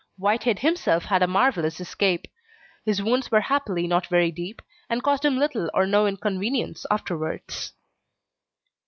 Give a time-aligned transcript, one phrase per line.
[0.17, 2.25] Whitehead himself had a marvellous escape;
[2.83, 7.73] his wounds were happily not very deep, and caused him little or no inconvenience afterwards.